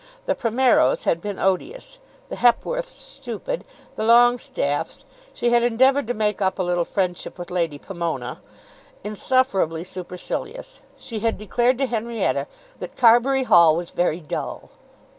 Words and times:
The 0.25 0.33
Primeros 0.33 1.03
had 1.03 1.21
been 1.21 1.37
odious; 1.37 1.99
the 2.29 2.35
Hepworths 2.37 2.89
stupid; 2.89 3.63
the 3.95 4.03
Longestaffes, 4.03 5.05
she 5.31 5.51
had 5.51 5.61
endeavoured 5.61 6.07
to 6.07 6.15
make 6.15 6.41
up 6.41 6.57
a 6.57 6.63
little 6.63 6.85
friendship 6.85 7.37
with 7.37 7.51
Lady 7.51 7.77
Pomona, 7.77 8.41
insufferably 9.03 9.83
supercilious. 9.83 10.79
She 10.97 11.19
had 11.19 11.37
declared 11.37 11.77
to 11.77 11.85
Henrietta 11.85 12.47
"that 12.79 12.97
Carbury 12.97 13.43
Hall 13.43 13.75
was 13.77 13.91
very 13.91 14.19
dull." 14.21 14.71